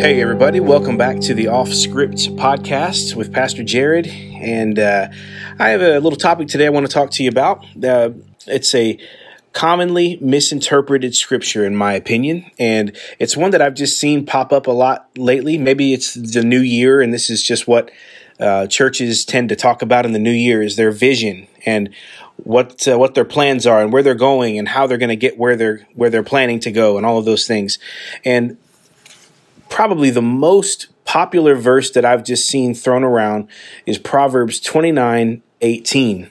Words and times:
Hey, 0.00 0.22
everybody, 0.22 0.60
welcome 0.60 0.96
back 0.96 1.20
to 1.20 1.34
the 1.34 1.48
Off 1.48 1.74
Script 1.74 2.34
podcast 2.36 3.14
with 3.14 3.34
Pastor 3.34 3.62
Jared. 3.62 4.06
And 4.06 4.78
uh, 4.78 5.08
I 5.58 5.68
have 5.68 5.82
a 5.82 6.00
little 6.00 6.16
topic 6.16 6.48
today 6.48 6.64
I 6.64 6.70
want 6.70 6.86
to 6.86 6.92
talk 6.92 7.10
to 7.10 7.22
you 7.22 7.28
about. 7.28 7.66
Uh, 7.84 8.12
it's 8.46 8.74
a 8.74 8.98
commonly 9.52 10.16
misinterpreted 10.22 11.14
scripture, 11.14 11.66
in 11.66 11.76
my 11.76 11.92
opinion. 11.92 12.50
And 12.58 12.96
it's 13.18 13.36
one 13.36 13.50
that 13.50 13.60
I've 13.60 13.74
just 13.74 13.98
seen 13.98 14.24
pop 14.24 14.54
up 14.54 14.66
a 14.66 14.70
lot 14.70 15.10
lately. 15.18 15.58
Maybe 15.58 15.92
it's 15.92 16.14
the 16.14 16.42
new 16.42 16.60
year, 16.60 17.02
and 17.02 17.12
this 17.12 17.28
is 17.28 17.42
just 17.42 17.68
what 17.68 17.90
uh, 18.40 18.68
churches 18.68 19.26
tend 19.26 19.50
to 19.50 19.54
talk 19.54 19.82
about 19.82 20.06
in 20.06 20.12
the 20.12 20.18
new 20.18 20.32
year 20.32 20.62
is 20.62 20.76
their 20.76 20.92
vision 20.92 21.46
and 21.66 21.90
what 22.38 22.88
uh, 22.88 22.96
what 22.96 23.14
their 23.14 23.26
plans 23.26 23.66
are 23.66 23.82
and 23.82 23.92
where 23.92 24.02
they're 24.02 24.14
going 24.14 24.58
and 24.58 24.66
how 24.66 24.86
they're 24.86 24.96
going 24.96 25.10
to 25.10 25.14
get 25.16 25.36
where 25.36 25.56
they're 25.56 25.86
where 25.92 26.08
they're 26.08 26.22
planning 26.22 26.58
to 26.60 26.72
go 26.72 26.96
and 26.96 27.04
all 27.04 27.18
of 27.18 27.26
those 27.26 27.46
things. 27.46 27.78
And 28.24 28.56
probably 29.70 30.10
the 30.10 30.20
most 30.20 30.88
popular 31.04 31.54
verse 31.54 31.90
that 31.92 32.04
I've 32.04 32.24
just 32.24 32.46
seen 32.46 32.74
thrown 32.74 33.02
around 33.02 33.48
is 33.86 33.98
Proverbs 33.98 34.60
29 34.60 35.42
18. 35.62 36.30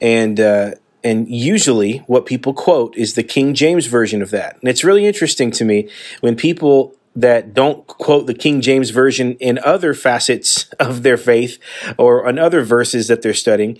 And, 0.00 0.40
uh, 0.40 0.72
and 1.02 1.28
usually 1.28 1.98
what 2.06 2.26
people 2.26 2.54
quote 2.54 2.96
is 2.96 3.14
the 3.14 3.22
King 3.22 3.54
James 3.54 3.86
version 3.86 4.22
of 4.22 4.30
that. 4.30 4.56
And 4.60 4.68
it's 4.68 4.84
really 4.84 5.06
interesting 5.06 5.50
to 5.52 5.64
me 5.64 5.88
when 6.20 6.36
people 6.36 6.94
that 7.16 7.54
don't 7.54 7.86
quote 7.86 8.26
the 8.26 8.34
King 8.34 8.60
James 8.60 8.90
version 8.90 9.34
in 9.34 9.58
other 9.60 9.94
facets 9.94 10.64
of 10.80 11.02
their 11.02 11.16
faith 11.16 11.58
or 11.96 12.26
on 12.26 12.38
other 12.38 12.62
verses 12.62 13.08
that 13.08 13.22
they're 13.22 13.34
studying. 13.34 13.78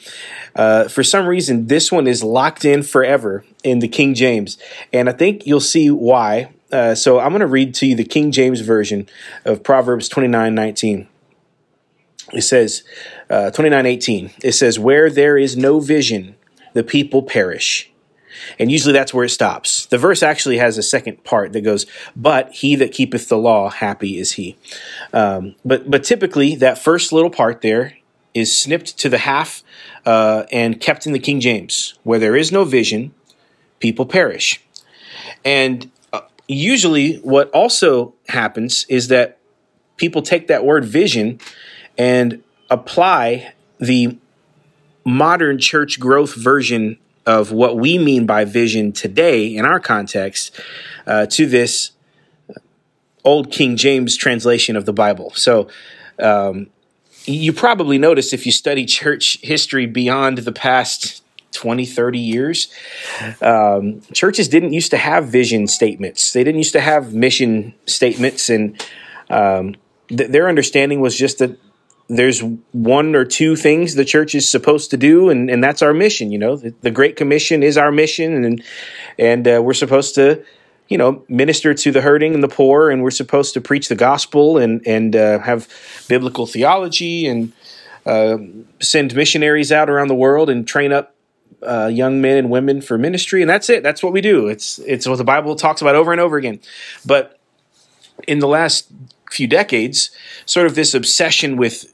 Uh, 0.54 0.88
for 0.88 1.02
some 1.02 1.26
reason, 1.26 1.66
this 1.66 1.90
one 1.90 2.06
is 2.06 2.22
locked 2.22 2.64
in 2.64 2.82
forever 2.82 3.44
in 3.64 3.80
the 3.80 3.88
King 3.88 4.14
James. 4.14 4.56
And 4.92 5.08
I 5.08 5.12
think 5.12 5.46
you'll 5.46 5.60
see 5.60 5.90
why 5.90 6.50
uh, 6.74 6.92
so 6.92 7.20
I'm 7.20 7.30
going 7.30 7.40
to 7.40 7.46
read 7.46 7.72
to 7.74 7.86
you 7.86 7.94
the 7.94 8.04
King 8.04 8.32
James 8.32 8.60
Version 8.60 9.08
of 9.44 9.62
Proverbs 9.62 10.08
29 10.08 10.56
19. 10.56 11.08
It 12.32 12.42
says, 12.42 12.82
uh, 13.30 13.52
29 13.52 13.86
18, 13.86 14.32
it 14.42 14.52
says, 14.52 14.76
Where 14.76 15.08
there 15.08 15.38
is 15.38 15.56
no 15.56 15.78
vision, 15.78 16.34
the 16.72 16.82
people 16.82 17.22
perish. 17.22 17.92
And 18.58 18.70
usually 18.70 18.92
that's 18.92 19.12
where 19.12 19.24
it 19.24 19.30
stops. 19.30 19.86
The 19.86 19.98
verse 19.98 20.22
actually 20.22 20.58
has 20.58 20.78
a 20.78 20.82
second 20.82 21.24
part 21.24 21.52
that 21.52 21.62
goes, 21.62 21.86
But 22.16 22.52
he 22.52 22.76
that 22.76 22.92
keepeth 22.92 23.28
the 23.28 23.38
law, 23.38 23.70
happy 23.70 24.18
is 24.18 24.32
he. 24.32 24.56
Um, 25.12 25.54
but, 25.64 25.90
but 25.90 26.04
typically, 26.04 26.54
that 26.56 26.78
first 26.78 27.12
little 27.12 27.30
part 27.30 27.60
there 27.60 27.98
is 28.32 28.56
snipped 28.56 28.98
to 28.98 29.08
the 29.08 29.18
half 29.18 29.62
uh, 30.04 30.44
and 30.50 30.80
kept 30.80 31.06
in 31.06 31.12
the 31.12 31.18
King 31.18 31.40
James. 31.40 31.94
Where 32.02 32.18
there 32.18 32.36
is 32.36 32.50
no 32.50 32.64
vision, 32.64 33.14
people 33.80 34.06
perish. 34.06 34.60
And 35.44 35.90
usually 36.48 37.16
what 37.16 37.50
also 37.50 38.14
happens 38.28 38.86
is 38.88 39.08
that 39.08 39.38
people 39.96 40.22
take 40.22 40.48
that 40.48 40.64
word 40.64 40.84
vision 40.84 41.40
and 41.96 42.42
apply 42.70 43.54
the 43.78 44.18
modern 45.04 45.58
church 45.58 46.00
growth 46.00 46.34
version 46.34 46.98
of 47.26 47.52
what 47.52 47.76
we 47.76 47.98
mean 47.98 48.26
by 48.26 48.44
vision 48.44 48.92
today 48.92 49.46
in 49.46 49.64
our 49.64 49.80
context 49.80 50.58
uh, 51.06 51.26
to 51.26 51.46
this 51.46 51.92
old 53.24 53.50
King 53.50 53.76
James 53.76 54.16
translation 54.16 54.76
of 54.76 54.84
the 54.84 54.92
Bible. 54.92 55.32
So, 55.34 55.68
um, 56.18 56.68
you 57.26 57.54
probably 57.54 57.96
notice 57.96 58.34
if 58.34 58.44
you 58.44 58.52
study 58.52 58.84
church 58.84 59.38
history 59.42 59.86
beyond 59.86 60.38
the 60.38 60.52
past 60.52 61.22
20, 61.54 61.86
30 61.86 62.18
years. 62.18 62.68
Um, 63.40 64.02
churches 64.12 64.48
didn't 64.48 64.72
used 64.72 64.90
to 64.90 64.98
have 64.98 65.28
vision 65.28 65.66
statements, 65.66 66.32
they 66.32 66.44
didn't 66.44 66.58
used 66.58 66.72
to 66.72 66.80
have 66.80 67.14
mission 67.14 67.74
statements. 67.86 68.50
And 68.50 68.80
um, 69.30 69.76
th- 70.08 70.30
their 70.30 70.48
understanding 70.48 71.00
was 71.00 71.16
just 71.16 71.38
that 71.38 71.58
there's 72.08 72.42
one 72.72 73.14
or 73.14 73.24
two 73.24 73.56
things 73.56 73.94
the 73.94 74.04
church 74.04 74.34
is 74.34 74.48
supposed 74.48 74.90
to 74.90 74.96
do, 74.96 75.30
and, 75.30 75.48
and 75.48 75.64
that's 75.64 75.82
our 75.82 75.94
mission. 75.94 76.30
You 76.30 76.38
know, 76.38 76.56
the, 76.56 76.74
the 76.82 76.90
Great 76.90 77.16
Commission 77.16 77.62
is 77.62 77.78
our 77.78 77.90
mission, 77.90 78.44
and 78.44 78.62
and 79.18 79.48
uh, 79.48 79.60
we're 79.62 79.72
supposed 79.72 80.14
to, 80.16 80.44
you 80.88 80.98
know, 80.98 81.24
minister 81.28 81.72
to 81.72 81.90
the 81.90 82.02
hurting 82.02 82.34
and 82.34 82.42
the 82.42 82.48
poor, 82.48 82.90
and 82.90 83.02
we're 83.02 83.10
supposed 83.10 83.54
to 83.54 83.60
preach 83.60 83.88
the 83.88 83.94
gospel 83.94 84.58
and 84.58 84.86
and 84.86 85.16
uh, 85.16 85.38
have 85.38 85.68
biblical 86.06 86.46
theology 86.46 87.26
and 87.26 87.52
uh, 88.04 88.36
send 88.80 89.14
missionaries 89.14 89.72
out 89.72 89.88
around 89.88 90.08
the 90.08 90.14
world 90.14 90.50
and 90.50 90.68
train 90.68 90.92
up 90.92 91.14
uh, 91.62 91.86
young 91.86 92.20
men 92.20 92.36
and 92.36 92.50
women 92.50 92.82
for 92.82 92.98
ministry, 92.98 93.40
and 93.40 93.48
that's 93.48 93.70
it. 93.70 93.82
That's 93.82 94.02
what 94.02 94.12
we 94.12 94.20
do. 94.20 94.48
It's 94.48 94.78
it's 94.80 95.08
what 95.08 95.16
the 95.16 95.24
Bible 95.24 95.56
talks 95.56 95.80
about 95.80 95.94
over 95.94 96.12
and 96.12 96.20
over 96.20 96.36
again. 96.36 96.60
But 97.06 97.40
in 98.28 98.40
the 98.40 98.48
last 98.48 98.92
few 99.30 99.46
decades, 99.46 100.10
sort 100.44 100.66
of 100.66 100.74
this 100.74 100.92
obsession 100.92 101.56
with 101.56 101.93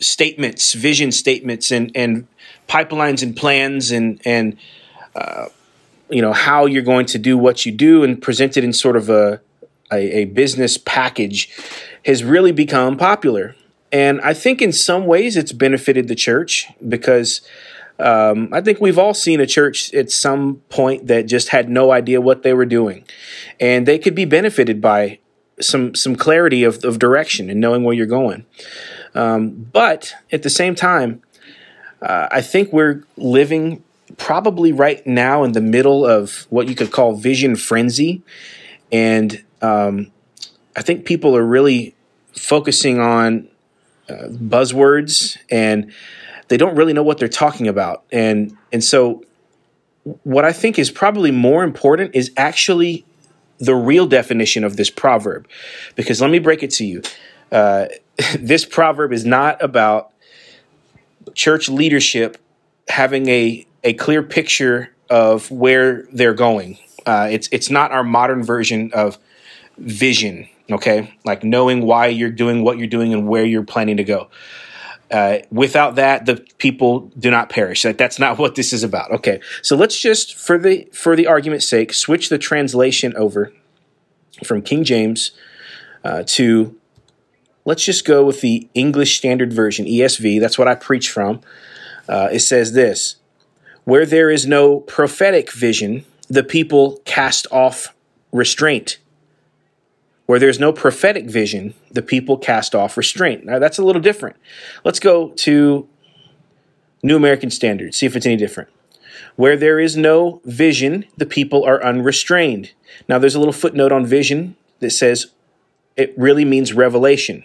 statements, 0.00 0.74
vision 0.74 1.12
statements, 1.12 1.70
and 1.70 1.90
and 1.94 2.26
pipelines 2.68 3.22
and 3.22 3.36
plans, 3.36 3.90
and 3.90 4.20
and 4.24 4.56
uh, 5.14 5.46
you 6.10 6.22
know 6.22 6.32
how 6.32 6.66
you're 6.66 6.82
going 6.82 7.06
to 7.06 7.18
do 7.18 7.36
what 7.38 7.66
you 7.66 7.72
do, 7.72 8.04
and 8.04 8.20
present 8.20 8.56
it 8.56 8.64
in 8.64 8.72
sort 8.72 8.96
of 8.96 9.08
a, 9.08 9.40
a, 9.92 10.20
a 10.20 10.24
business 10.26 10.78
package, 10.78 11.50
has 12.04 12.24
really 12.24 12.52
become 12.52 12.96
popular. 12.96 13.56
And 13.92 14.20
I 14.20 14.34
think 14.34 14.60
in 14.60 14.72
some 14.72 15.06
ways 15.06 15.36
it's 15.36 15.52
benefited 15.52 16.08
the 16.08 16.16
church 16.16 16.66
because 16.86 17.40
um, 17.98 18.48
I 18.52 18.60
think 18.60 18.80
we've 18.80 18.98
all 18.98 19.14
seen 19.14 19.40
a 19.40 19.46
church 19.46 19.94
at 19.94 20.10
some 20.10 20.56
point 20.68 21.06
that 21.06 21.26
just 21.26 21.48
had 21.48 21.70
no 21.70 21.92
idea 21.92 22.20
what 22.20 22.42
they 22.42 22.52
were 22.52 22.66
doing, 22.66 23.04
and 23.58 23.86
they 23.86 23.98
could 23.98 24.14
be 24.14 24.24
benefited 24.24 24.80
by 24.80 25.18
some 25.60 25.94
some 25.94 26.16
clarity 26.16 26.64
of, 26.64 26.84
of 26.84 26.98
direction 26.98 27.48
and 27.48 27.60
knowing 27.60 27.84
where 27.84 27.94
you're 27.94 28.06
going. 28.06 28.44
Um, 29.16 29.68
but 29.72 30.14
at 30.30 30.42
the 30.42 30.50
same 30.50 30.74
time, 30.74 31.22
uh, 32.02 32.28
I 32.30 32.42
think 32.42 32.72
we're 32.72 33.04
living 33.16 33.82
probably 34.18 34.72
right 34.72 35.04
now 35.06 35.42
in 35.42 35.52
the 35.52 35.60
middle 35.60 36.04
of 36.04 36.46
what 36.50 36.68
you 36.68 36.74
could 36.74 36.92
call 36.92 37.16
vision 37.16 37.56
frenzy, 37.56 38.22
and 38.92 39.42
um, 39.62 40.12
I 40.76 40.82
think 40.82 41.06
people 41.06 41.36
are 41.36 41.44
really 41.44 41.94
focusing 42.32 43.00
on 43.00 43.48
uh, 44.08 44.28
buzzwords 44.28 45.38
and 45.50 45.92
they 46.48 46.56
don't 46.56 46.76
really 46.76 46.92
know 46.92 47.02
what 47.02 47.18
they're 47.18 47.28
talking 47.28 47.66
about. 47.66 48.04
And 48.12 48.56
and 48.72 48.84
so 48.84 49.24
what 50.22 50.44
I 50.44 50.52
think 50.52 50.78
is 50.78 50.90
probably 50.90 51.32
more 51.32 51.64
important 51.64 52.14
is 52.14 52.30
actually 52.36 53.04
the 53.58 53.74
real 53.74 54.06
definition 54.06 54.62
of 54.62 54.76
this 54.76 54.90
proverb. 54.90 55.48
Because 55.96 56.20
let 56.20 56.30
me 56.30 56.38
break 56.38 56.62
it 56.62 56.70
to 56.72 56.84
you. 56.84 57.02
Uh, 57.50 57.86
this 58.38 58.64
proverb 58.64 59.12
is 59.12 59.24
not 59.24 59.62
about 59.62 60.12
church 61.34 61.68
leadership 61.68 62.38
having 62.88 63.28
a, 63.28 63.66
a 63.84 63.94
clear 63.94 64.22
picture 64.22 64.90
of 65.10 65.50
where 65.50 66.02
they're 66.12 66.34
going. 66.34 66.78
Uh, 67.04 67.28
it's 67.30 67.48
it's 67.52 67.70
not 67.70 67.92
our 67.92 68.02
modern 68.02 68.42
version 68.42 68.90
of 68.92 69.18
vision, 69.78 70.48
okay? 70.70 71.14
Like 71.24 71.44
knowing 71.44 71.82
why 71.82 72.08
you're 72.08 72.30
doing 72.30 72.64
what 72.64 72.78
you're 72.78 72.88
doing 72.88 73.12
and 73.12 73.28
where 73.28 73.44
you're 73.44 73.62
planning 73.62 73.98
to 73.98 74.04
go. 74.04 74.28
Uh, 75.08 75.38
without 75.52 75.94
that, 75.94 76.26
the 76.26 76.44
people 76.58 77.12
do 77.16 77.30
not 77.30 77.48
perish. 77.48 77.84
Like 77.84 77.96
that's 77.96 78.18
not 78.18 78.38
what 78.40 78.56
this 78.56 78.72
is 78.72 78.82
about. 78.82 79.12
Okay, 79.12 79.40
so 79.62 79.76
let's 79.76 80.00
just, 80.00 80.34
for 80.34 80.58
the 80.58 80.88
for 80.92 81.14
the 81.14 81.26
argument's 81.26 81.68
sake, 81.68 81.92
switch 81.92 82.28
the 82.28 82.38
translation 82.38 83.14
over 83.16 83.52
from 84.44 84.62
King 84.62 84.84
James 84.84 85.30
uh, 86.04 86.24
to 86.26 86.76
let's 87.66 87.84
just 87.84 88.06
go 88.06 88.24
with 88.24 88.40
the 88.40 88.66
English 88.72 89.18
Standard 89.18 89.52
Version 89.52 89.84
(ESV). 89.84 90.40
That's 90.40 90.56
what 90.56 90.68
I 90.68 90.74
preach 90.74 91.10
from. 91.10 91.42
Uh, 92.08 92.30
it 92.32 92.40
says 92.40 92.72
this: 92.72 93.16
Where 93.84 94.06
there 94.06 94.30
is 94.30 94.46
no 94.46 94.80
prophetic 94.80 95.52
vision, 95.52 96.06
the 96.28 96.42
people 96.42 97.02
cast 97.04 97.46
off 97.50 97.94
restraint. 98.32 98.98
Where 100.24 100.38
there's 100.38 100.58
no 100.58 100.72
prophetic 100.72 101.26
vision, 101.26 101.74
the 101.90 102.02
people 102.02 102.36
cast 102.36 102.74
off 102.74 102.96
restraint. 102.96 103.44
Now, 103.44 103.60
that's 103.60 103.78
a 103.78 103.84
little 103.84 104.02
different. 104.02 104.36
Let's 104.84 104.98
go 104.98 105.28
to 105.30 105.88
New 107.02 107.16
American 107.16 107.50
Standard, 107.50 107.94
see 107.94 108.06
if 108.06 108.16
it's 108.16 108.26
any 108.26 108.36
different. 108.36 108.68
Where 109.36 109.56
there 109.56 109.78
is 109.78 109.96
no 109.96 110.40
vision, 110.44 111.04
the 111.16 111.26
people 111.26 111.64
are 111.64 111.82
unrestrained. 111.84 112.72
Now, 113.08 113.18
there's 113.18 113.36
a 113.36 113.38
little 113.38 113.52
footnote 113.52 113.92
on 113.92 114.04
vision 114.04 114.56
that 114.80 114.90
says 114.90 115.26
it 115.96 116.12
really 116.16 116.44
means 116.44 116.72
revelation. 116.72 117.44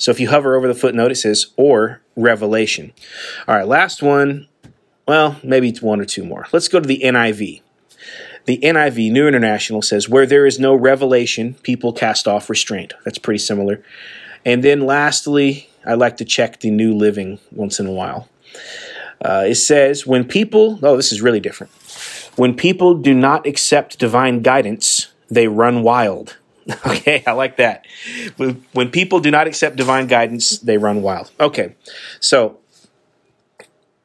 So 0.00 0.10
if 0.10 0.18
you 0.18 0.30
hover 0.30 0.56
over 0.56 0.66
the 0.66 0.74
footnote, 0.74 1.12
it 1.12 1.16
says 1.16 1.48
or 1.56 2.00
revelation. 2.16 2.92
All 3.46 3.54
right, 3.54 3.68
last 3.68 4.02
one. 4.02 4.48
Well, 5.06 5.36
maybe 5.42 5.72
one 5.80 6.00
or 6.00 6.06
two 6.06 6.24
more. 6.24 6.46
Let's 6.52 6.68
go 6.68 6.80
to 6.80 6.88
the 6.88 7.02
NIV. 7.04 7.60
The 8.46 8.58
NIV, 8.58 9.12
New 9.12 9.28
International, 9.28 9.82
says, 9.82 10.08
Where 10.08 10.24
there 10.24 10.46
is 10.46 10.58
no 10.58 10.74
revelation, 10.74 11.54
people 11.62 11.92
cast 11.92 12.26
off 12.26 12.48
restraint. 12.48 12.94
That's 13.04 13.18
pretty 13.18 13.38
similar. 13.38 13.84
And 14.46 14.64
then 14.64 14.86
lastly, 14.86 15.68
I 15.84 15.94
like 15.94 16.16
to 16.16 16.24
check 16.24 16.60
the 16.60 16.70
New 16.70 16.94
Living 16.94 17.38
once 17.52 17.78
in 17.78 17.86
a 17.86 17.92
while. 17.92 18.26
Uh, 19.22 19.44
it 19.48 19.56
says, 19.56 20.06
When 20.06 20.24
people, 20.24 20.78
oh, 20.82 20.96
this 20.96 21.12
is 21.12 21.20
really 21.20 21.40
different. 21.40 21.72
When 22.36 22.54
people 22.54 22.94
do 22.94 23.12
not 23.12 23.46
accept 23.46 23.98
divine 23.98 24.40
guidance, 24.40 25.08
they 25.28 25.46
run 25.46 25.82
wild. 25.82 26.38
Okay, 26.86 27.22
I 27.26 27.32
like 27.32 27.56
that. 27.56 27.86
When 28.72 28.90
people 28.90 29.20
do 29.20 29.30
not 29.30 29.46
accept 29.46 29.76
divine 29.76 30.06
guidance, 30.06 30.58
they 30.58 30.78
run 30.78 31.02
wild. 31.02 31.30
Okay, 31.40 31.74
so 32.20 32.58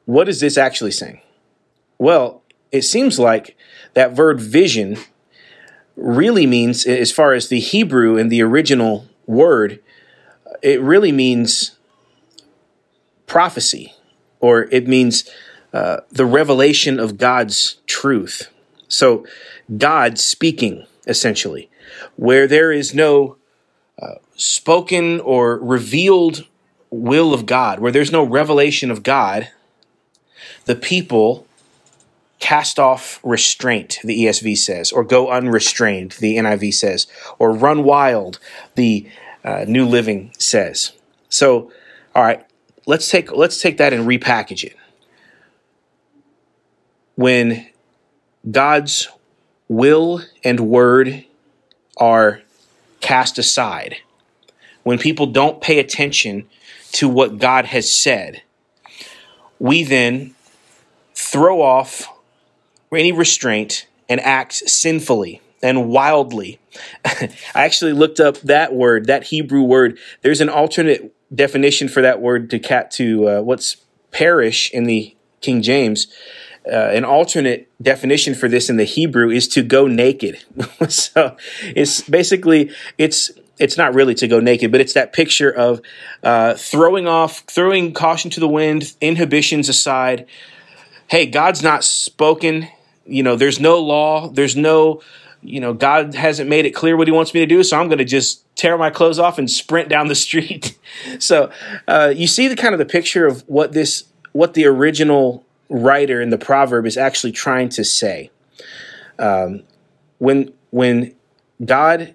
what 0.04 0.28
is 0.28 0.40
this 0.40 0.56
actually 0.56 0.92
saying? 0.92 1.20
Well, 1.98 2.42
it 2.72 2.82
seems 2.82 3.18
like 3.18 3.56
that 3.94 4.12
verb 4.12 4.38
vision 4.38 4.98
really 5.96 6.46
means, 6.46 6.86
as 6.86 7.12
far 7.12 7.32
as 7.32 7.48
the 7.48 7.60
Hebrew 7.60 8.16
and 8.16 8.30
the 8.30 8.42
original 8.42 9.06
word, 9.26 9.82
it 10.62 10.80
really 10.80 11.12
means 11.12 11.76
prophecy, 13.26 13.94
or 14.40 14.64
it 14.70 14.86
means 14.86 15.28
uh, 15.72 15.98
the 16.10 16.26
revelation 16.26 17.00
of 17.00 17.18
God's 17.18 17.76
truth. 17.86 18.50
So, 18.88 19.26
God 19.76 20.18
speaking, 20.18 20.86
essentially, 21.06 21.70
where 22.16 22.46
there 22.46 22.72
is 22.72 22.94
no 22.94 23.36
uh, 24.00 24.14
spoken 24.36 25.20
or 25.20 25.58
revealed 25.58 26.46
will 26.90 27.34
of 27.34 27.46
God, 27.46 27.80
where 27.80 27.92
there's 27.92 28.12
no 28.12 28.22
revelation 28.22 28.90
of 28.90 29.02
God, 29.02 29.48
the 30.66 30.76
people 30.76 31.46
cast 32.38 32.78
off 32.78 33.18
restraint, 33.22 33.98
the 34.04 34.24
ESV 34.24 34.56
says, 34.58 34.92
or 34.92 35.04
go 35.04 35.30
unrestrained, 35.30 36.12
the 36.20 36.36
NIV 36.36 36.74
says, 36.74 37.06
or 37.38 37.52
run 37.52 37.82
wild, 37.84 38.38
the 38.74 39.08
uh, 39.44 39.64
New 39.66 39.86
Living 39.86 40.32
says. 40.38 40.92
So, 41.28 41.72
all 42.14 42.22
right, 42.22 42.44
let's 42.86 43.10
take 43.10 43.32
let's 43.32 43.60
take 43.60 43.78
that 43.78 43.92
and 43.92 44.06
repackage 44.06 44.64
it. 44.64 44.76
When 47.14 47.66
God's 48.50 49.08
will 49.68 50.22
and 50.44 50.60
word 50.60 51.24
are 51.96 52.42
cast 53.00 53.38
aside, 53.38 53.98
when 54.82 54.98
people 54.98 55.26
don't 55.26 55.60
pay 55.60 55.78
attention 55.78 56.48
to 56.92 57.08
what 57.08 57.38
God 57.38 57.66
has 57.66 57.92
said, 57.92 58.42
we 59.58 59.84
then 59.84 60.34
throw 61.14 61.60
off 61.60 62.08
any 62.92 63.12
restraint 63.12 63.86
and 64.08 64.20
act 64.20 64.54
sinfully 64.54 65.40
and 65.62 65.88
wildly. 65.88 66.58
I 67.04 67.30
actually 67.54 67.92
looked 67.92 68.20
up 68.20 68.38
that 68.42 68.74
word, 68.74 69.06
that 69.06 69.24
Hebrew 69.24 69.62
word. 69.62 69.98
There's 70.22 70.40
an 70.40 70.48
alternate 70.48 71.12
definition 71.34 71.88
for 71.88 72.02
that 72.02 72.20
word 72.20 72.50
to 72.50 72.58
cat 72.58 72.90
to 72.92 73.28
uh, 73.28 73.40
what's 73.42 73.78
perish 74.12 74.70
in 74.72 74.84
the 74.84 75.14
King 75.40 75.62
James. 75.62 76.06
Uh, 76.70 76.90
an 76.92 77.04
alternate 77.04 77.70
definition 77.80 78.34
for 78.34 78.48
this 78.48 78.68
in 78.68 78.76
the 78.76 78.84
Hebrew 78.84 79.30
is 79.30 79.46
to 79.48 79.62
go 79.62 79.86
naked. 79.86 80.42
so 80.88 81.36
it's 81.62 82.00
basically 82.02 82.70
it's 82.98 83.30
it's 83.58 83.76
not 83.76 83.94
really 83.94 84.14
to 84.16 84.28
go 84.28 84.40
naked, 84.40 84.70
but 84.70 84.80
it's 84.80 84.92
that 84.94 85.12
picture 85.12 85.50
of 85.50 85.80
uh, 86.22 86.54
throwing 86.54 87.06
off, 87.06 87.40
throwing 87.46 87.92
caution 87.92 88.30
to 88.32 88.40
the 88.40 88.48
wind, 88.48 88.94
inhibitions 89.00 89.68
aside. 89.68 90.26
Hey, 91.08 91.26
God's 91.26 91.62
not 91.62 91.84
spoken. 91.84 92.68
You 93.06 93.22
know, 93.22 93.36
there's 93.36 93.60
no 93.60 93.78
law. 93.78 94.28
There's 94.28 94.56
no, 94.56 95.00
you 95.42 95.60
know, 95.60 95.72
God 95.72 96.14
hasn't 96.14 96.50
made 96.50 96.66
it 96.66 96.72
clear 96.72 96.96
what 96.96 97.08
He 97.08 97.12
wants 97.12 97.32
me 97.32 97.40
to 97.40 97.46
do. 97.46 97.62
So 97.62 97.78
I'm 97.78 97.88
going 97.88 97.98
to 97.98 98.04
just 98.04 98.44
tear 98.56 98.76
my 98.76 98.90
clothes 98.90 99.18
off 99.18 99.38
and 99.38 99.50
sprint 99.50 99.88
down 99.88 100.08
the 100.08 100.14
street. 100.26 100.78
so 101.18 101.50
uh, 101.88 102.12
you 102.14 102.26
see 102.26 102.48
the 102.48 102.56
kind 102.56 102.74
of 102.74 102.78
the 102.78 102.86
picture 102.86 103.26
of 103.26 103.42
what 103.46 103.72
this, 103.72 104.04
what 104.32 104.54
the 104.54 104.66
original 104.66 105.45
writer 105.68 106.20
in 106.20 106.30
the 106.30 106.38
proverb 106.38 106.86
is 106.86 106.96
actually 106.96 107.32
trying 107.32 107.68
to 107.70 107.84
say. 107.84 108.30
Um, 109.18 109.62
when 110.18 110.52
when 110.70 111.14
God 111.64 112.14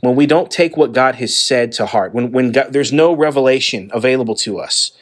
when 0.00 0.14
we 0.14 0.26
don't 0.26 0.50
take 0.50 0.76
what 0.76 0.92
God 0.92 1.16
has 1.16 1.36
said 1.36 1.72
to 1.72 1.86
heart, 1.86 2.14
when 2.14 2.32
when 2.32 2.52
God, 2.52 2.72
there's 2.72 2.92
no 2.92 3.12
revelation 3.12 3.90
available 3.92 4.34
to 4.36 4.58
us, 4.58 4.92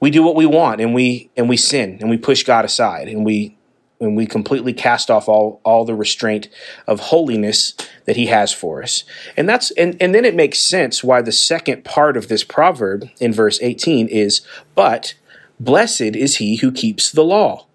we 0.00 0.10
do 0.10 0.22
what 0.22 0.36
we 0.36 0.46
want 0.46 0.80
and 0.80 0.94
we 0.94 1.30
and 1.36 1.48
we 1.48 1.56
sin 1.56 1.98
and 2.00 2.10
we 2.10 2.16
push 2.16 2.42
God 2.44 2.64
aside 2.64 3.08
and 3.08 3.24
we 3.24 3.56
and 4.00 4.16
we 4.16 4.26
completely 4.26 4.72
cast 4.72 5.10
off 5.10 5.28
all 5.28 5.60
all 5.64 5.84
the 5.84 5.94
restraint 5.94 6.48
of 6.86 6.98
holiness 6.98 7.74
that 8.04 8.16
he 8.16 8.26
has 8.26 8.52
for 8.52 8.82
us. 8.82 9.04
And 9.36 9.48
that's 9.48 9.70
and, 9.72 9.96
and 10.00 10.14
then 10.14 10.24
it 10.24 10.34
makes 10.34 10.58
sense 10.58 11.04
why 11.04 11.22
the 11.22 11.32
second 11.32 11.84
part 11.84 12.16
of 12.16 12.28
this 12.28 12.44
proverb 12.44 13.08
in 13.20 13.32
verse 13.32 13.60
18 13.62 14.08
is 14.08 14.42
but 14.74 15.14
blessed 15.64 16.16
is 16.16 16.36
he 16.36 16.56
who 16.56 16.72
keeps 16.72 17.10
the 17.10 17.24
law. 17.24 17.66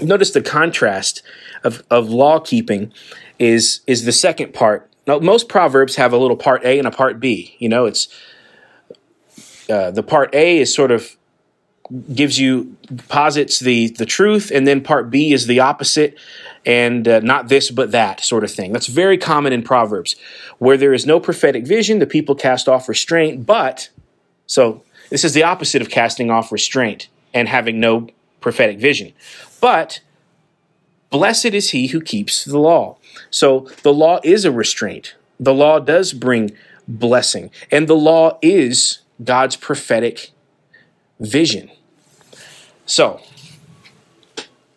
Notice 0.00 0.30
the 0.32 0.42
contrast 0.42 1.22
of, 1.62 1.82
of 1.90 2.08
law 2.08 2.40
keeping 2.40 2.92
is 3.38 3.80
is 3.86 4.04
the 4.04 4.12
second 4.12 4.52
part. 4.52 4.90
Now 5.06 5.18
most 5.18 5.48
proverbs 5.48 5.96
have 5.96 6.12
a 6.12 6.16
little 6.16 6.36
part 6.36 6.64
A 6.64 6.78
and 6.78 6.88
a 6.88 6.90
part 6.90 7.20
B. 7.20 7.56
You 7.58 7.68
know, 7.68 7.86
it's 7.86 8.08
uh, 9.70 9.90
the 9.90 10.02
part 10.02 10.34
A 10.34 10.58
is 10.58 10.74
sort 10.74 10.90
of 10.90 11.16
gives 12.12 12.38
you 12.38 12.76
posits 13.08 13.60
the 13.60 13.88
the 13.88 14.06
truth, 14.06 14.50
and 14.52 14.66
then 14.66 14.80
part 14.80 15.10
B 15.10 15.32
is 15.32 15.46
the 15.46 15.60
opposite, 15.60 16.18
and 16.64 17.06
uh, 17.06 17.20
not 17.20 17.48
this 17.48 17.70
but 17.70 17.92
that 17.92 18.20
sort 18.20 18.42
of 18.42 18.50
thing. 18.50 18.72
That's 18.72 18.86
very 18.86 19.18
common 19.18 19.52
in 19.52 19.62
Proverbs, 19.62 20.16
where 20.58 20.76
there 20.76 20.94
is 20.94 21.06
no 21.06 21.20
prophetic 21.20 21.66
vision, 21.66 21.98
the 21.98 22.06
people 22.06 22.34
cast 22.34 22.68
off 22.68 22.88
restraint. 22.88 23.46
But 23.46 23.90
so 24.46 24.82
this 25.10 25.24
is 25.24 25.34
the 25.34 25.42
opposite 25.42 25.82
of 25.82 25.90
casting 25.90 26.30
off 26.30 26.52
restraint 26.52 27.08
and 27.32 27.48
having 27.48 27.80
no 27.80 28.08
prophetic 28.40 28.78
vision. 28.78 29.12
But 29.60 30.00
blessed 31.10 31.46
is 31.46 31.70
he 31.70 31.88
who 31.88 32.00
keeps 32.00 32.44
the 32.44 32.58
law. 32.58 32.98
So 33.30 33.68
the 33.82 33.92
law 33.92 34.20
is 34.22 34.44
a 34.44 34.52
restraint. 34.52 35.14
The 35.38 35.54
law 35.54 35.78
does 35.78 36.12
bring 36.12 36.52
blessing, 36.86 37.50
and 37.70 37.88
the 37.88 37.96
law 37.96 38.38
is 38.42 39.00
God's 39.22 39.56
prophetic 39.56 40.30
vision. 41.18 41.70
So, 42.86 43.20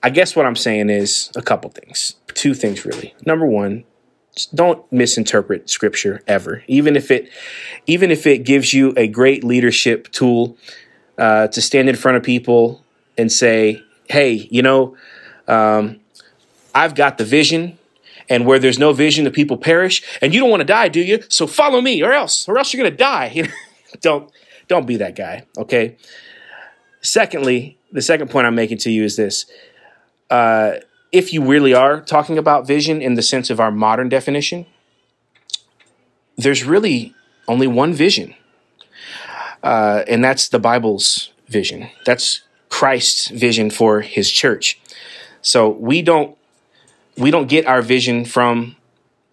I 0.01 0.09
guess 0.09 0.35
what 0.35 0.45
I'm 0.45 0.55
saying 0.55 0.89
is 0.89 1.31
a 1.35 1.41
couple 1.41 1.69
things. 1.69 2.15
Two 2.33 2.53
things 2.53 2.85
really. 2.85 3.13
Number 3.25 3.45
one, 3.45 3.83
don't 4.45 4.89
misinterpret 4.91 5.69
scripture 5.69 6.21
ever. 6.27 6.63
Even 6.67 6.95
if 6.95 7.11
it 7.11 7.29
even 7.85 8.11
if 8.11 8.27
it 8.27 8.39
gives 8.39 8.73
you 8.73 8.93
a 8.95 9.07
great 9.07 9.43
leadership 9.43 10.09
tool 10.11 10.57
uh, 11.17 11.47
to 11.47 11.61
stand 11.61 11.89
in 11.89 11.95
front 11.95 12.17
of 12.17 12.23
people 12.23 12.83
and 13.17 13.31
say, 13.31 13.83
"Hey, 14.09 14.47
you 14.51 14.61
know, 14.61 14.95
um, 15.47 15.99
I've 16.73 16.95
got 16.95 17.17
the 17.17 17.25
vision." 17.25 17.77
And 18.29 18.45
where 18.45 18.59
there's 18.59 18.77
no 18.77 18.91
vision, 18.91 19.23
the 19.23 19.31
people 19.31 19.55
perish. 19.55 20.03
And 20.21 20.33
you 20.33 20.41
don't 20.41 20.49
want 20.49 20.59
to 20.59 20.65
die, 20.65 20.89
do 20.89 20.99
you? 20.99 21.23
So 21.29 21.47
follow 21.47 21.79
me, 21.79 22.03
or 22.03 22.11
else, 22.11 22.45
or 22.49 22.57
else 22.57 22.73
you're 22.73 22.83
going 22.83 22.91
to 22.91 22.97
die. 22.97 23.49
don't 24.01 24.29
don't 24.67 24.85
be 24.85 24.97
that 24.97 25.15
guy. 25.15 25.45
Okay. 25.57 25.95
Secondly, 27.01 27.77
the 27.91 28.01
second 28.01 28.29
point 28.29 28.47
I'm 28.47 28.55
making 28.55 28.79
to 28.79 28.91
you 28.91 29.03
is 29.03 29.15
this. 29.15 29.45
Uh, 30.29 30.73
if 31.11 31.33
you 31.33 31.43
really 31.43 31.73
are 31.73 32.01
talking 32.01 32.37
about 32.37 32.67
vision 32.67 33.01
in 33.01 33.15
the 33.15 33.21
sense 33.21 33.49
of 33.49 33.59
our 33.59 33.71
modern 33.71 34.09
definition, 34.09 34.65
there's 36.37 36.63
really 36.63 37.13
only 37.47 37.67
one 37.67 37.93
vision, 37.93 38.35
uh, 39.63 40.03
and 40.07 40.23
that's 40.23 40.49
the 40.49 40.59
Bible's 40.59 41.31
vision. 41.47 41.89
That's 42.05 42.41
Christ's 42.69 43.29
vision 43.29 43.69
for 43.69 44.01
His 44.01 44.29
church. 44.31 44.79
So 45.41 45.69
we 45.69 46.01
don't 46.01 46.37
we 47.17 47.31
don't 47.31 47.47
get 47.47 47.65
our 47.65 47.81
vision 47.81 48.25
from 48.25 48.75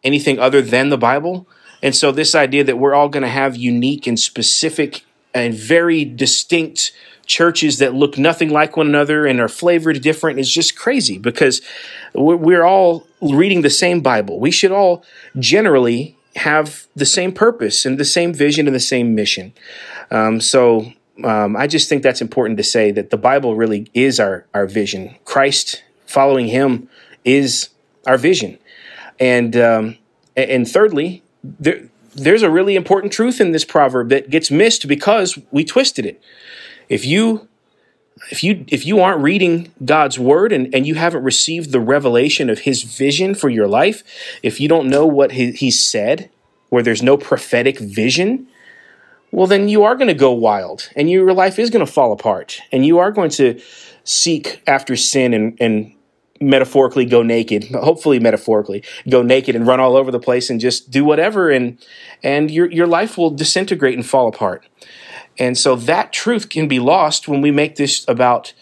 anything 0.02 0.38
other 0.38 0.62
than 0.62 0.88
the 0.88 0.98
Bible. 0.98 1.46
And 1.82 1.94
so 1.94 2.12
this 2.12 2.34
idea 2.34 2.64
that 2.64 2.78
we're 2.78 2.94
all 2.94 3.08
going 3.08 3.24
to 3.24 3.28
have 3.28 3.56
unique 3.56 4.06
and 4.06 4.18
specific 4.18 5.04
and 5.34 5.52
very 5.52 6.04
distinct 6.04 6.92
churches 7.26 7.78
that 7.78 7.94
look 7.94 8.18
nothing 8.18 8.50
like 8.50 8.76
one 8.76 8.86
another 8.86 9.26
and 9.26 9.40
are 9.40 9.48
flavored 9.48 10.00
different 10.02 10.38
is 10.38 10.50
just 10.50 10.76
crazy 10.76 11.18
because 11.18 11.60
we're 12.14 12.64
all 12.64 13.06
reading 13.20 13.62
the 13.62 13.70
same 13.70 14.00
Bible. 14.00 14.38
We 14.40 14.50
should 14.50 14.72
all 14.72 15.04
generally 15.38 16.16
have 16.36 16.86
the 16.96 17.06
same 17.06 17.32
purpose 17.32 17.86
and 17.86 17.98
the 17.98 18.04
same 18.04 18.32
vision 18.34 18.66
and 18.66 18.74
the 18.74 18.80
same 18.80 19.14
mission. 19.14 19.52
Um, 20.10 20.40
so 20.40 20.92
um, 21.22 21.56
I 21.56 21.66
just 21.66 21.88
think 21.88 22.02
that's 22.02 22.20
important 22.20 22.56
to 22.56 22.64
say 22.64 22.90
that 22.90 23.10
the 23.10 23.16
Bible 23.16 23.54
really 23.54 23.88
is 23.94 24.18
our, 24.18 24.46
our 24.52 24.66
vision. 24.66 25.14
Christ, 25.24 25.84
following 26.06 26.48
Him, 26.48 26.88
is 27.24 27.68
our 28.06 28.18
vision. 28.18 28.58
And 29.20 29.56
um, 29.56 29.96
and 30.36 30.68
thirdly, 30.68 31.22
there, 31.44 31.88
there's 32.14 32.42
a 32.42 32.50
really 32.50 32.76
important 32.76 33.12
truth 33.12 33.40
in 33.40 33.52
this 33.52 33.64
proverb 33.64 34.08
that 34.08 34.30
gets 34.30 34.50
missed 34.50 34.88
because 34.88 35.38
we 35.50 35.64
twisted 35.64 36.06
it. 36.06 36.20
If 36.88 37.04
you 37.06 37.48
if 38.30 38.44
you 38.44 38.64
if 38.68 38.86
you 38.86 39.00
aren't 39.00 39.22
reading 39.22 39.72
God's 39.84 40.18
word 40.18 40.52
and, 40.52 40.74
and 40.74 40.86
you 40.86 40.94
haven't 40.94 41.24
received 41.24 41.72
the 41.72 41.80
revelation 41.80 42.48
of 42.48 42.60
his 42.60 42.82
vision 42.82 43.34
for 43.34 43.48
your 43.48 43.66
life, 43.66 44.02
if 44.42 44.60
you 44.60 44.68
don't 44.68 44.88
know 44.88 45.06
what 45.06 45.32
he, 45.32 45.52
he 45.52 45.70
said, 45.70 46.30
where 46.68 46.82
there's 46.82 47.02
no 47.02 47.16
prophetic 47.16 47.78
vision, 47.78 48.46
well 49.30 49.46
then 49.46 49.68
you 49.68 49.82
are 49.82 49.96
going 49.96 50.08
to 50.08 50.14
go 50.14 50.32
wild 50.32 50.90
and 50.96 51.10
your 51.10 51.32
life 51.32 51.58
is 51.58 51.70
going 51.70 51.84
to 51.84 51.90
fall 51.90 52.12
apart 52.12 52.60
and 52.72 52.86
you 52.86 52.98
are 52.98 53.10
going 53.10 53.30
to 53.30 53.60
seek 54.04 54.62
after 54.66 54.96
sin 54.96 55.34
and, 55.34 55.56
and 55.60 55.94
metaphorically 56.40 57.04
go 57.04 57.22
naked, 57.22 57.64
hopefully 57.64 58.18
metaphorically 58.18 58.82
go 59.08 59.22
naked 59.22 59.56
and 59.56 59.66
run 59.66 59.80
all 59.80 59.96
over 59.96 60.10
the 60.10 60.20
place 60.20 60.50
and 60.50 60.60
just 60.60 60.90
do 60.90 61.04
whatever 61.04 61.50
and 61.50 61.78
and 62.22 62.50
your 62.50 62.70
your 62.70 62.86
life 62.86 63.18
will 63.18 63.30
disintegrate 63.30 63.94
and 63.94 64.06
fall 64.06 64.28
apart. 64.28 64.66
And 65.38 65.58
so 65.58 65.76
that 65.76 66.12
truth 66.12 66.48
can 66.48 66.68
be 66.68 66.78
lost 66.78 67.28
when 67.28 67.40
we 67.40 67.50
make 67.50 67.76
this 67.76 68.04
about 68.08 68.52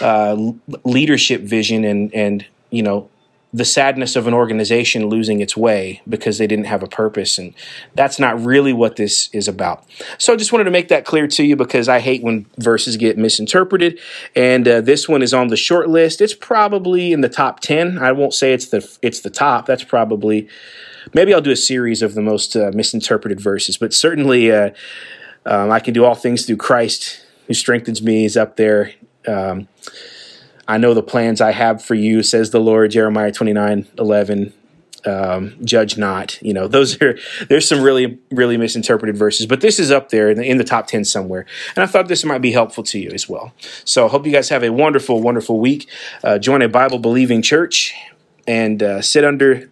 uh, 0.00 0.52
leadership 0.84 1.42
vision 1.42 1.84
and 1.84 2.14
and 2.14 2.46
you 2.70 2.82
know 2.82 3.10
the 3.54 3.64
sadness 3.64 4.16
of 4.16 4.26
an 4.26 4.32
organization 4.32 5.06
losing 5.06 5.40
its 5.40 5.56
way 5.56 6.00
because 6.08 6.38
they 6.38 6.46
didn't 6.46 6.64
have 6.64 6.82
a 6.82 6.86
purpose. 6.86 7.36
And 7.36 7.52
that's 7.94 8.18
not 8.18 8.42
really 8.42 8.72
what 8.72 8.96
this 8.96 9.28
is 9.32 9.46
about. 9.46 9.84
So 10.16 10.32
I 10.32 10.36
just 10.36 10.52
wanted 10.52 10.64
to 10.64 10.70
make 10.70 10.88
that 10.88 11.04
clear 11.04 11.26
to 11.26 11.44
you 11.44 11.54
because 11.54 11.88
I 11.88 12.00
hate 12.00 12.22
when 12.22 12.46
verses 12.56 12.96
get 12.96 13.18
misinterpreted. 13.18 14.00
And 14.34 14.66
uh, 14.66 14.80
this 14.80 15.06
one 15.06 15.20
is 15.20 15.34
on 15.34 15.48
the 15.48 15.56
short 15.56 15.90
list. 15.90 16.22
It's 16.22 16.34
probably 16.34 17.12
in 17.12 17.20
the 17.20 17.28
top 17.28 17.60
10. 17.60 17.98
I 17.98 18.12
won't 18.12 18.32
say 18.32 18.54
it's 18.54 18.68
the, 18.68 18.88
it's 19.02 19.20
the 19.20 19.30
top. 19.30 19.66
That's 19.66 19.84
probably, 19.84 20.48
maybe 21.12 21.34
I'll 21.34 21.42
do 21.42 21.50
a 21.50 21.56
series 21.56 22.00
of 22.00 22.14
the 22.14 22.22
most 22.22 22.56
uh, 22.56 22.70
misinterpreted 22.72 23.38
verses, 23.38 23.76
but 23.76 23.92
certainly 23.92 24.50
uh, 24.50 24.70
um, 25.46 25.70
I 25.70 25.80
can 25.80 25.94
do 25.94 26.04
all 26.04 26.14
things 26.14 26.46
through 26.46 26.56
Christ 26.56 27.24
who 27.46 27.54
strengthens 27.54 28.02
me 28.02 28.24
is 28.24 28.36
up 28.36 28.56
there. 28.56 28.92
Um, 29.26 29.68
I 30.68 30.78
know 30.78 30.94
the 30.94 31.02
plans 31.02 31.40
I 31.40 31.52
have 31.52 31.84
for 31.84 31.94
you, 31.94 32.22
says 32.22 32.50
the 32.50 32.60
Lord, 32.60 32.92
Jeremiah 32.92 33.32
29 33.32 33.86
11. 33.98 34.52
Um, 35.04 35.56
judge 35.64 35.98
not. 35.98 36.40
You 36.40 36.54
know, 36.54 36.68
those 36.68 37.00
are, 37.02 37.18
there's 37.48 37.66
some 37.66 37.82
really, 37.82 38.20
really 38.30 38.56
misinterpreted 38.56 39.16
verses, 39.16 39.46
but 39.46 39.60
this 39.60 39.80
is 39.80 39.90
up 39.90 40.10
there 40.10 40.30
in 40.30 40.38
the, 40.38 40.44
in 40.44 40.58
the 40.58 40.64
top 40.64 40.86
10 40.86 41.04
somewhere. 41.04 41.44
And 41.74 41.82
I 41.82 41.86
thought 41.86 42.06
this 42.06 42.24
might 42.24 42.38
be 42.38 42.52
helpful 42.52 42.84
to 42.84 43.00
you 43.00 43.10
as 43.10 43.28
well. 43.28 43.52
So 43.84 44.06
I 44.06 44.08
hope 44.10 44.24
you 44.26 44.32
guys 44.32 44.48
have 44.50 44.62
a 44.62 44.70
wonderful, 44.70 45.20
wonderful 45.20 45.58
week. 45.58 45.88
Uh, 46.22 46.38
join 46.38 46.62
a 46.62 46.68
Bible 46.68 47.00
believing 47.00 47.42
church 47.42 47.94
and 48.46 48.80
uh, 48.80 49.02
sit 49.02 49.24
under 49.24 49.68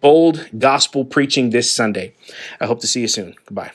bold 0.00 0.48
gospel 0.56 1.04
preaching 1.04 1.50
this 1.50 1.72
Sunday. 1.72 2.14
I 2.60 2.66
hope 2.66 2.80
to 2.80 2.86
see 2.86 3.00
you 3.00 3.08
soon. 3.08 3.34
Goodbye. 3.46 3.72